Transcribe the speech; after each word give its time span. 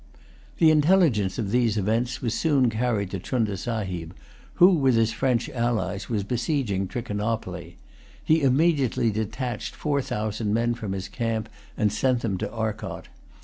The 0.57 0.71
intelligence 0.71 1.37
of 1.37 1.51
these 1.51 1.77
events 1.77 2.23
was 2.23 2.33
soon 2.33 2.71
carried 2.71 3.11
to 3.11 3.19
Chunda 3.19 3.55
Sahib, 3.55 4.15
who, 4.55 4.69
with 4.73 4.95
his 4.95 5.13
French 5.13 5.47
allies, 5.49 6.09
was 6.09 6.23
besieging 6.23 6.87
Trichinopoly. 6.87 7.77
He 8.25 8.41
immediately 8.41 9.11
detached 9.11 9.75
four 9.75 10.01
thousand 10.01 10.55
men 10.55 10.73
from 10.73 10.93
his 10.93 11.07
camp, 11.07 11.49
and 11.77 11.93
sent 11.93 12.21
them 12.21 12.39
to 12.39 12.51
Arcot. 12.51 13.09